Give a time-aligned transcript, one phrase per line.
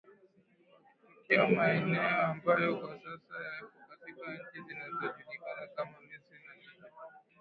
[1.03, 6.89] wakitokea maeneo ambayo kwa sasa yako katika nchi zinazojulikana kama Misri na Libya